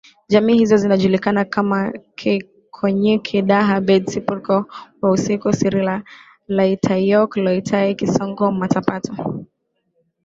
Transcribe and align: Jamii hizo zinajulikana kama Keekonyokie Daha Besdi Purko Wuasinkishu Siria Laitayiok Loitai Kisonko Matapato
Jamii 0.27 0.57
hizo 0.59 0.77
zinajulikana 0.77 1.45
kama 1.45 1.93
Keekonyokie 2.15 3.41
Daha 3.41 3.81
Besdi 3.81 4.21
Purko 4.21 4.65
Wuasinkishu 5.01 5.53
Siria 5.59 6.03
Laitayiok 6.47 7.37
Loitai 7.37 7.95
Kisonko 7.95 8.51
Matapato 8.51 9.13